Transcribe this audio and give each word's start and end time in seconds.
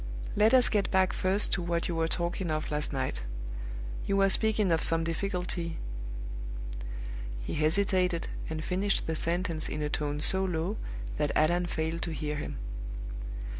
Let 0.35 0.55
us 0.55 0.67
get 0.67 0.89
back 0.89 1.13
first 1.13 1.53
to 1.53 1.61
what 1.61 1.87
you 1.87 1.95
were 1.95 2.07
talking 2.07 2.49
of 2.49 2.71
last 2.71 2.91
night. 2.91 3.21
You 4.07 4.17
were 4.17 4.31
speaking 4.31 4.71
of 4.71 4.81
some 4.81 5.03
difficulty" 5.03 5.77
He 7.45 7.53
hesitated, 7.53 8.27
and 8.49 8.63
finished 8.63 9.05
the 9.05 9.13
sentence 9.15 9.69
in 9.69 9.83
a 9.83 9.89
tone 9.89 10.19
so 10.19 10.43
low 10.43 10.77
that 11.17 11.31
Allan 11.35 11.67
failed 11.67 12.01
to 12.01 12.13
hear 12.13 12.37
him. 12.37 12.57